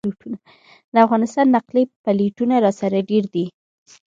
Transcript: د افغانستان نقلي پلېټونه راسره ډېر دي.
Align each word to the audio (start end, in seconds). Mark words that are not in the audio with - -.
د 0.93 0.95
افغانستان 1.05 1.47
نقلي 1.55 1.83
پلېټونه 2.03 2.55
راسره 2.65 2.97
ډېر 3.09 3.23
دي. 3.33 3.45